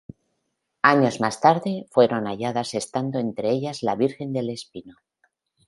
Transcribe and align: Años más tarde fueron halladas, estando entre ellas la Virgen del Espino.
Años 0.81 1.21
más 1.21 1.39
tarde 1.41 1.85
fueron 1.91 2.25
halladas, 2.25 2.73
estando 2.73 3.19
entre 3.19 3.51
ellas 3.51 3.83
la 3.83 3.95
Virgen 3.95 4.33
del 4.33 4.49
Espino. 4.49 4.95